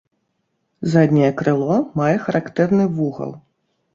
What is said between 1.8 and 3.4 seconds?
мае характэрны вугал.